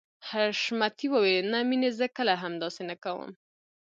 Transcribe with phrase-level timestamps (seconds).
[0.27, 3.31] حشمتي وويل نه مينې زه کله هم داسې نه کوم.